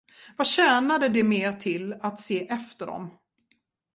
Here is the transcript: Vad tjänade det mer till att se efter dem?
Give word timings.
Vad 0.37 0.47
tjänade 0.47 1.09
det 1.09 1.23
mer 1.23 1.53
till 1.53 1.93
att 1.93 2.19
se 2.19 2.47
efter 2.47 2.85
dem? 2.87 3.13